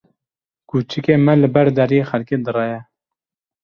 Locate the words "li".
1.41-1.47